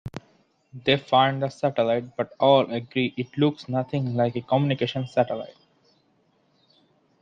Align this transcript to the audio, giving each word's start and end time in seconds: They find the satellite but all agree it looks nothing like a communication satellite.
They 0.73 0.97
find 0.97 1.43
the 1.43 1.49
satellite 1.49 2.15
but 2.17 2.33
all 2.39 2.71
agree 2.73 3.13
it 3.17 3.37
looks 3.37 3.69
nothing 3.69 4.15
like 4.15 4.35
a 4.35 4.41
communication 4.41 5.05
satellite. 5.05 5.53